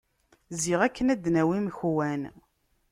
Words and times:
Ziɣ 0.61 0.79
akken 0.87 1.11
ad 1.13 1.19
d-nawi 1.23 1.53
imekwan. 1.59 2.21